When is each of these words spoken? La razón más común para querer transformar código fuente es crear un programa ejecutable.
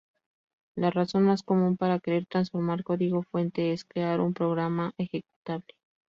La 0.75 0.89
razón 0.89 1.25
más 1.25 1.43
común 1.43 1.77
para 1.77 1.99
querer 1.99 2.25
transformar 2.25 2.83
código 2.83 3.21
fuente 3.21 3.71
es 3.71 3.85
crear 3.85 4.19
un 4.19 4.33
programa 4.33 4.93
ejecutable. 4.97 5.75